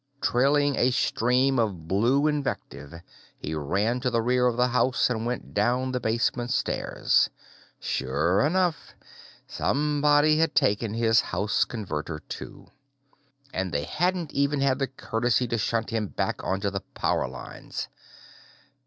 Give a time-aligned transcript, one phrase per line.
[0.19, 2.91] Trailing a stream of blue invective,
[3.37, 7.29] he ran to the rear of the house and went down the basement stairs.
[7.79, 8.95] Sure enough.
[9.45, 12.71] Somebody had taken his house Converter, too.
[13.53, 17.87] And they hadn't even had the courtesy to shunt him back onto the power lines.